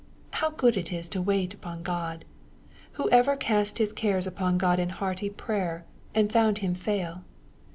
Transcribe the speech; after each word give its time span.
How 0.31 0.49
good 0.49 0.77
it 0.77 0.91
is 0.91 1.07
to 1.09 1.21
wait 1.21 1.53
upon 1.53 1.83
God 1.83 2.25
I 2.25 2.73
Who 2.93 3.07
ever 3.11 3.35
cast 3.37 3.77
his 3.77 3.93
cares 3.93 4.25
upon 4.25 4.57
God 4.57 4.79
in 4.79 4.89
hearty 4.89 5.29
prayer^ 5.29 5.83
and 6.15 6.33
found 6.33 6.57
him 6.57 6.73
fail 6.73 7.23